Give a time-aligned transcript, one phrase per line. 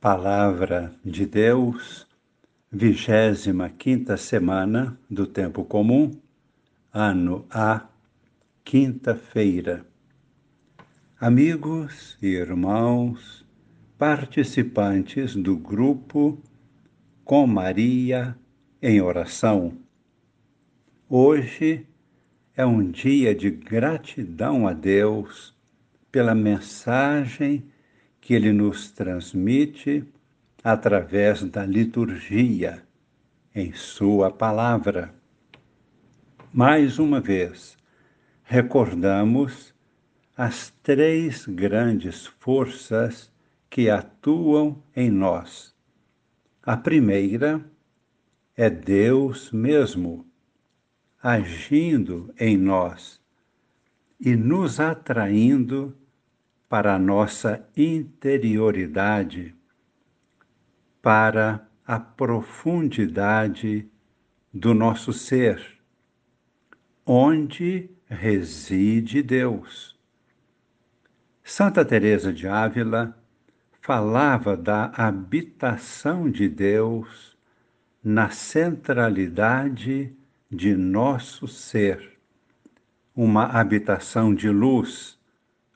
[0.00, 2.06] Palavra de Deus,
[2.72, 6.10] vigésima quinta semana do Tempo Comum,
[6.90, 7.86] ano A,
[8.64, 9.84] quinta-feira.
[11.20, 13.46] Amigos e irmãos,
[13.98, 16.42] participantes do grupo
[17.22, 18.34] Com Maria
[18.80, 19.76] em Oração.
[21.10, 21.86] Hoje
[22.56, 25.54] é um dia de gratidão a Deus
[26.10, 27.70] pela mensagem
[28.20, 30.04] que ele nos transmite
[30.62, 32.82] através da liturgia,
[33.54, 35.12] em Sua palavra.
[36.52, 37.76] Mais uma vez,
[38.44, 39.74] recordamos
[40.36, 43.30] as três grandes forças
[43.68, 45.74] que atuam em nós.
[46.62, 47.64] A primeira
[48.56, 50.26] é Deus mesmo,
[51.22, 53.20] agindo em nós
[54.20, 55.96] e nos atraindo
[56.70, 59.56] para a nossa interioridade,
[61.02, 63.90] para a profundidade
[64.54, 65.60] do nosso ser,
[67.04, 69.98] onde reside Deus.
[71.42, 73.18] Santa Teresa de Ávila
[73.80, 77.36] falava da habitação de Deus
[78.00, 80.14] na centralidade
[80.48, 82.16] de nosso ser,
[83.12, 85.19] uma habitação de luz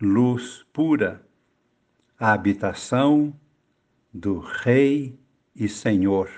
[0.00, 1.22] luz pura,
[2.18, 3.38] a habitação
[4.10, 5.18] do Rei
[5.54, 6.30] e Senhor.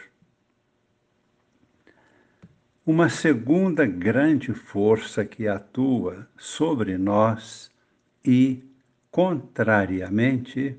[2.85, 7.71] Uma segunda grande força que atua sobre nós
[8.25, 8.65] e,
[9.13, 10.77] contrariamente,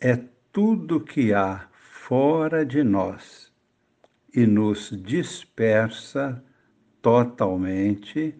[0.00, 0.16] é
[0.52, 3.52] tudo que há fora de nós
[4.32, 6.40] e nos dispersa
[7.02, 8.32] totalmente,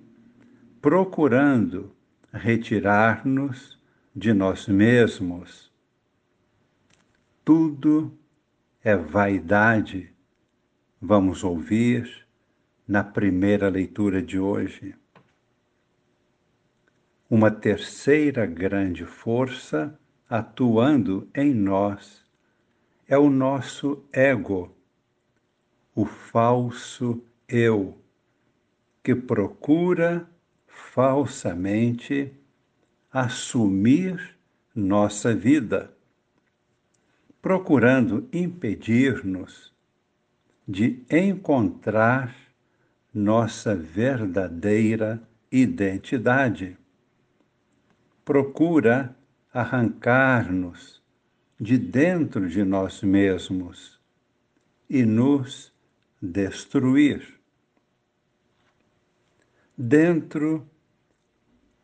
[0.81, 1.93] procurando
[2.33, 3.79] retirar-nos
[4.15, 5.73] de nós mesmos.
[7.45, 8.17] Tudo
[8.83, 10.15] é vaidade,
[11.01, 12.27] vamos ouvir
[12.87, 14.95] na primeira leitura de hoje.
[17.29, 19.99] Uma terceira grande força
[20.29, 22.25] atuando em nós
[23.09, 24.73] é o nosso ego,
[25.93, 27.99] o falso eu,
[29.03, 30.30] que procura
[30.71, 32.33] falsamente
[33.13, 34.37] assumir
[34.75, 35.93] nossa vida,
[37.43, 39.73] procurando impedir-nos
[40.67, 42.35] de encontrar
[43.13, 45.21] nossa verdadeira
[45.51, 46.77] identidade.
[48.25, 49.17] Procura
[49.53, 51.03] arrancar-nos
[51.61, 54.01] de dentro de nós mesmos
[54.89, 55.73] e nos
[56.23, 57.40] destruir.
[59.83, 60.69] Dentro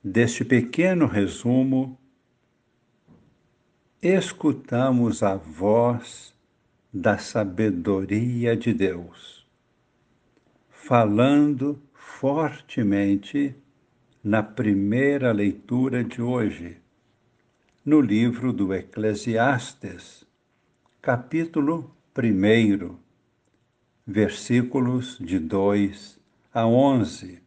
[0.05, 1.99] deste pequeno resumo,
[4.03, 6.35] escutamos a voz
[6.93, 9.49] da sabedoria de Deus,
[10.69, 13.57] falando fortemente
[14.23, 16.77] na primeira leitura de hoje,
[17.83, 20.27] no livro do Eclesiastes,
[21.01, 22.95] capítulo 1,
[24.07, 26.21] versículos de 2
[26.53, 27.46] a 11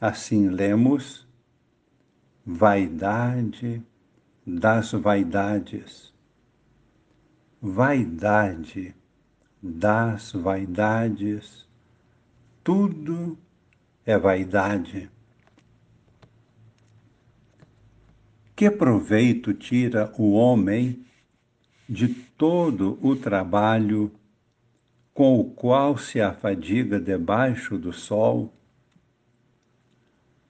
[0.00, 1.26] Assim lemos:
[2.44, 3.82] vaidade
[4.46, 6.12] das vaidades,
[7.62, 8.94] vaidade
[9.62, 11.66] das vaidades,
[12.62, 13.38] tudo
[14.04, 15.10] é vaidade.
[18.54, 21.04] Que proveito tira o homem
[21.88, 24.12] de todo o trabalho
[25.14, 28.55] com o qual se afadiga debaixo do sol?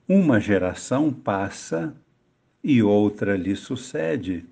[0.08, 1.92] Uma geração passa
[2.62, 4.46] e outra lhe sucede,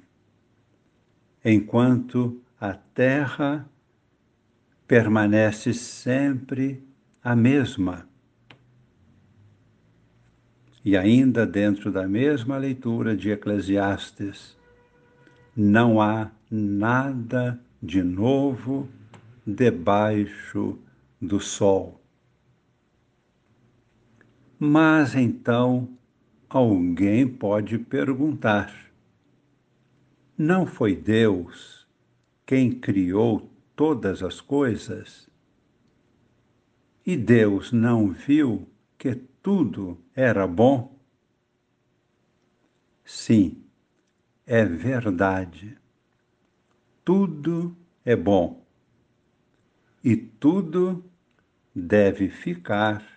[1.45, 3.69] enquanto a terra
[4.87, 6.83] permanece sempre
[7.23, 8.09] a mesma.
[10.85, 14.57] E ainda dentro da mesma leitura de Eclesiastes,
[15.57, 18.89] não há nada de novo
[19.47, 20.77] debaixo
[21.21, 22.04] do sol.
[24.59, 25.89] Mas então
[26.49, 28.73] alguém pode perguntar:
[30.39, 31.87] não foi Deus
[32.47, 35.29] quem criou todas as coisas?
[37.05, 38.67] E Deus não viu
[38.97, 40.99] que tudo era bom?
[43.05, 43.63] Sim,
[44.47, 45.77] é verdade.
[47.05, 48.65] Tudo é bom.
[50.03, 51.05] E tudo
[51.75, 53.14] deve ficar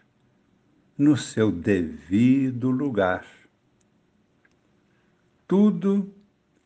[0.98, 3.26] no seu devido lugar.
[5.48, 6.14] Tudo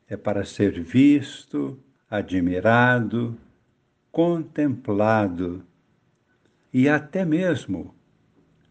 [0.08, 1.78] é para ser visto,
[2.10, 3.38] admirado,
[4.12, 5.66] contemplado
[6.74, 7.94] e até mesmo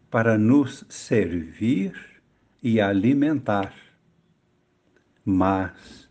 [0.09, 1.93] para nos servir
[2.61, 3.73] e alimentar.
[5.23, 6.09] Mas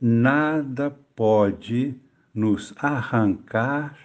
[0.00, 1.94] nada pode
[2.34, 3.98] nos arrancar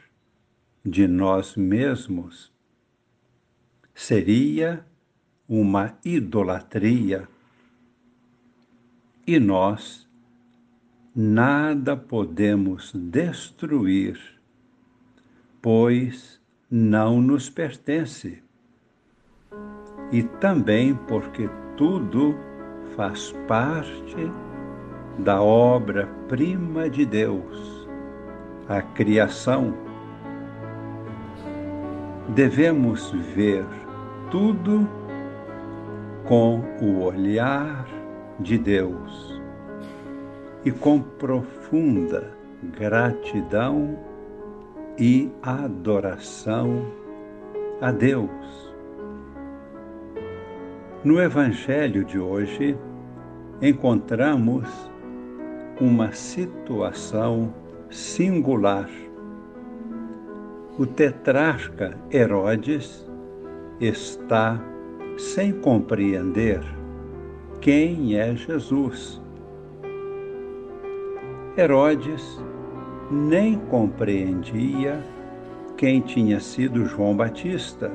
[0.85, 2.52] de nós mesmos.
[3.93, 4.85] Seria
[5.47, 7.27] uma idolatria.
[9.25, 10.09] E nós
[11.15, 14.19] nada podemos destruir,
[15.61, 18.41] pois não nos pertence.
[20.11, 22.35] E também porque tudo
[22.95, 24.31] faz parte
[25.19, 27.87] da obra-prima de Deus,
[28.67, 29.73] a criação.
[32.35, 33.65] Devemos ver
[34.33, 34.89] tudo
[36.25, 37.88] com o olhar
[38.39, 39.39] de Deus
[40.65, 42.35] e com profunda
[42.75, 43.95] gratidão
[44.97, 46.83] e adoração
[47.80, 48.74] a Deus.
[51.03, 52.75] No Evangelho de hoje,
[53.62, 54.68] encontramos
[55.79, 57.53] uma situação
[57.88, 58.89] singular.
[60.79, 63.12] O tetrarca Herodes
[63.79, 64.59] está
[65.17, 66.61] sem compreender
[67.61, 69.21] quem é Jesus.
[71.57, 72.41] Herodes
[73.11, 75.03] nem compreendia
[75.77, 77.91] quem tinha sido João Batista,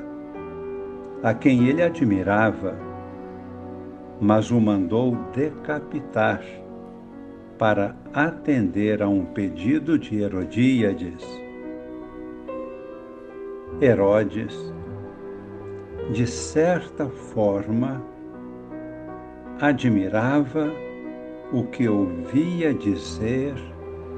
[1.23, 2.77] a quem ele admirava,
[4.21, 6.43] mas o mandou decapitar
[7.59, 11.25] para atender a um pedido de Herodíades.
[13.81, 14.73] Herodes,
[16.11, 18.03] de certa forma,
[19.61, 20.73] admirava
[21.53, 23.55] o que ouvia dizer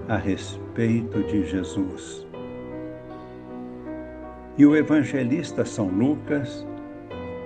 [0.08, 2.26] a respeito de Jesus.
[4.56, 6.66] E o evangelista São Lucas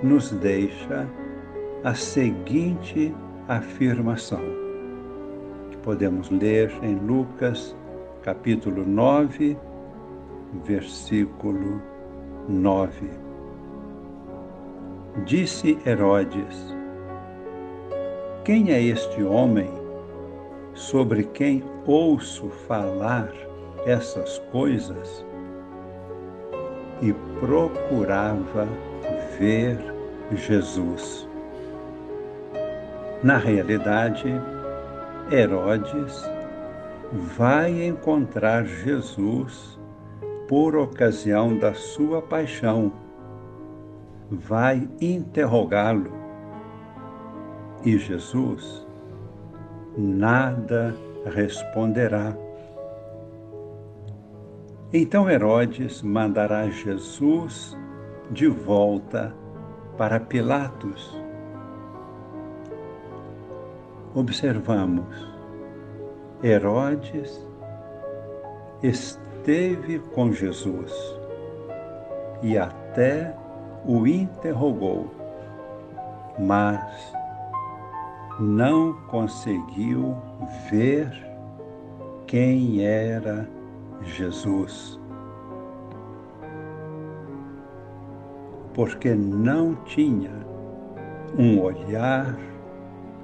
[0.03, 1.09] nos deixa
[1.83, 3.15] a seguinte
[3.49, 4.43] afirmação,
[5.71, 7.75] que podemos ler em Lucas,
[8.23, 9.57] capítulo 9,
[10.65, 11.81] versículo
[12.49, 13.24] 9.
[15.23, 16.75] Disse Herodes:
[18.45, 19.71] Quem é este homem
[20.75, 23.33] sobre quem ouço falar
[23.87, 25.25] essas coisas?
[27.01, 28.67] E procurava
[29.39, 29.79] ver
[30.33, 31.29] Jesus.
[33.23, 34.35] Na realidade,
[35.31, 36.29] Herodes
[37.13, 39.79] vai encontrar Jesus
[40.49, 42.93] por ocasião da sua paixão,
[44.31, 46.13] vai interrogá-lo.
[47.85, 48.87] E Jesus
[49.97, 50.95] nada
[51.27, 52.37] responderá.
[54.93, 57.77] Então Herodes mandará Jesus
[58.31, 59.35] de volta
[59.97, 61.25] para Pilatos
[64.15, 65.35] observamos,
[66.43, 67.45] Herodes
[68.83, 70.93] esteve com Jesus
[72.43, 73.35] e até
[73.87, 75.11] o interrogou,
[76.39, 77.13] mas
[78.41, 80.17] não conseguiu
[80.71, 81.13] ver
[82.27, 83.49] quem era
[84.03, 84.99] Jesus.
[88.73, 90.33] Porque não tinha
[91.39, 92.37] um olhar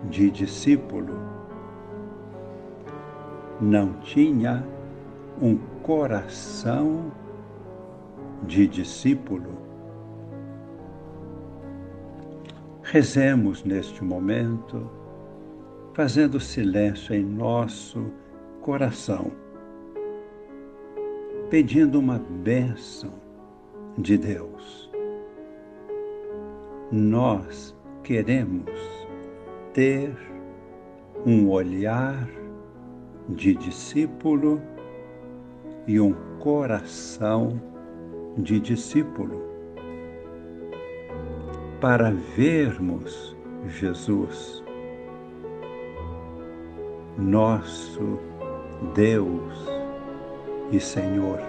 [0.04, 1.18] de discípulo.
[3.60, 4.64] Não tinha
[5.42, 7.10] um coração
[8.44, 9.59] de discípulo.
[12.92, 14.90] Rezemos neste momento,
[15.94, 18.10] fazendo silêncio em nosso
[18.60, 19.30] coração,
[21.48, 23.12] pedindo uma bênção
[23.96, 24.90] de Deus.
[26.90, 28.68] Nós queremos
[29.72, 30.12] ter
[31.24, 32.28] um olhar
[33.28, 34.60] de discípulo
[35.86, 37.62] e um coração
[38.36, 39.49] de discípulo.
[41.80, 43.34] Para vermos
[43.66, 44.62] Jesus,
[47.16, 48.18] nosso
[48.94, 49.54] Deus
[50.70, 51.40] e Senhor,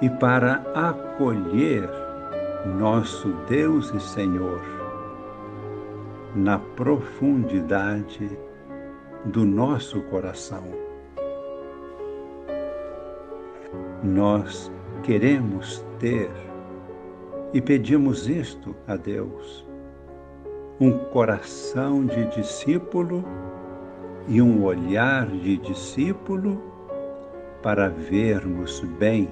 [0.00, 1.86] e para acolher
[2.78, 4.62] nosso Deus e Senhor
[6.34, 8.38] na profundidade
[9.26, 10.64] do nosso coração.
[14.02, 14.72] Nós
[15.02, 16.30] queremos ter
[17.52, 19.66] e pedimos isto a Deus:
[20.80, 23.24] um coração de discípulo
[24.26, 26.62] e um olhar de discípulo
[27.62, 29.28] para vermos bem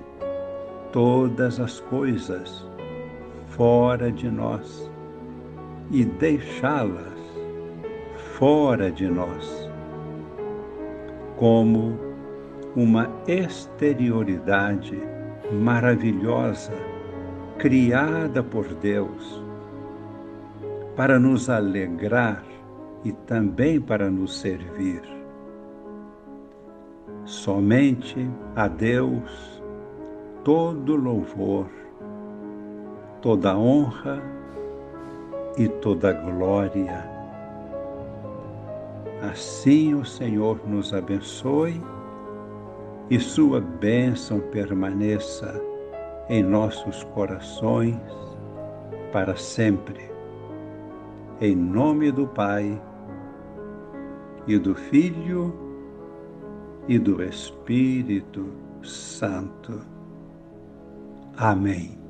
[0.92, 2.66] todas as coisas
[3.48, 4.90] fora de nós
[5.90, 7.16] e deixá-las
[8.38, 9.70] fora de nós,
[11.36, 11.98] como
[12.74, 14.98] uma exterioridade
[15.52, 16.95] maravilhosa
[17.58, 19.42] criada por Deus
[20.94, 22.42] para nos alegrar
[23.04, 25.02] e também para nos servir.
[27.24, 29.62] Somente a Deus
[30.44, 31.68] todo louvor,
[33.20, 34.22] toda honra
[35.58, 37.10] e toda glória.
[39.22, 41.82] Assim o Senhor nos abençoe
[43.10, 45.60] e sua bênção permaneça
[46.28, 47.96] em nossos corações
[49.12, 50.10] para sempre.
[51.40, 52.80] Em nome do Pai
[54.46, 55.54] e do Filho
[56.88, 58.46] e do Espírito
[58.82, 59.80] Santo.
[61.36, 62.05] Amém.